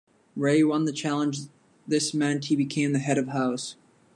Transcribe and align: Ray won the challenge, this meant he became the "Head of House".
Ray 0.35 0.63
won 0.63 0.85
the 0.85 0.91
challenge, 0.93 1.41
this 1.87 2.11
meant 2.11 2.45
he 2.45 2.55
became 2.55 2.91
the 2.91 2.97
"Head 2.97 3.19
of 3.19 3.27
House". 3.27 3.75